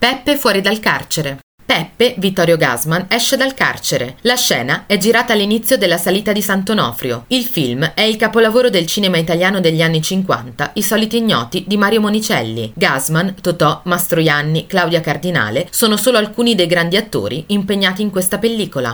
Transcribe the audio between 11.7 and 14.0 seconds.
Mario Monicelli. Gasman, Totò,